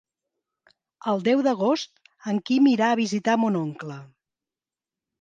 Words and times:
El 1.11 1.21
deu 1.27 1.43
d'agost 1.49 1.95
en 2.33 2.41
Quim 2.51 2.73
irà 2.75 2.91
a 2.95 2.99
visitar 3.05 3.39
mon 3.45 3.63
oncle. 3.65 4.03